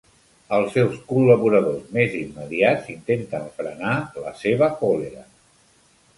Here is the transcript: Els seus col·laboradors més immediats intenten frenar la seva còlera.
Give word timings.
Els 0.59 0.71
seus 0.77 0.95
col·laboradors 1.11 1.91
més 1.97 2.15
immediats 2.21 2.89
intenten 2.95 3.47
frenar 3.59 3.93
la 4.25 4.35
seva 4.43 4.73
còlera. 4.83 5.25